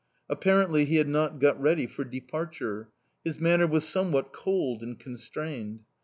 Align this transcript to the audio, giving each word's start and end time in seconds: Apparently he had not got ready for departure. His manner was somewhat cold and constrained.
Apparently 0.27 0.85
he 0.85 0.95
had 0.95 1.07
not 1.07 1.37
got 1.37 1.61
ready 1.61 1.85
for 1.85 2.03
departure. 2.03 2.89
His 3.23 3.39
manner 3.39 3.67
was 3.67 3.87
somewhat 3.87 4.33
cold 4.33 4.81
and 4.81 4.99
constrained. 4.99 5.81